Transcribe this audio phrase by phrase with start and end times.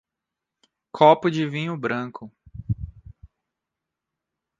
[0.91, 2.31] Copo de vinho branco.